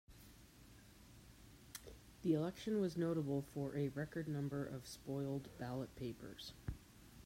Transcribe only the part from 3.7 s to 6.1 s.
a record number of spoiled ballot